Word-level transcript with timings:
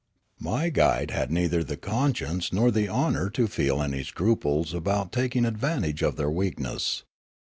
My 0.39 0.69
guide 0.71 1.11
had 1.11 1.29
neither 1.31 1.63
the 1.63 1.77
conscience 1.77 2.51
nor 2.51 2.71
the 2.71 2.89
honour 2.89 3.29
to 3.29 3.45
feel 3.45 3.83
any 3.83 4.03
scruples 4.03 4.73
about 4.73 5.11
taking 5.11 5.45
advantage 5.45 6.01
of 6.01 6.15
their 6.15 6.31
weakness. 6.31 7.03